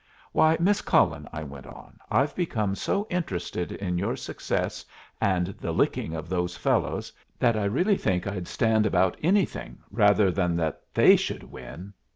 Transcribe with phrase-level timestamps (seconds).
[0.31, 4.83] "Why, Miss Cullen," I went on, "I've become so interested in your success
[5.21, 10.31] and the licking of those fellows that I really think I'd stand about anything rather
[10.31, 11.93] than that they should win.